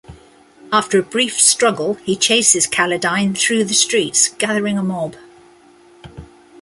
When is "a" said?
0.97-1.03, 4.79-4.81